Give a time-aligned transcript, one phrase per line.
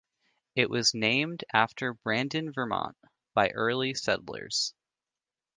[0.55, 2.97] It was named after Brandon, Vermont,
[3.35, 4.73] by early settlers.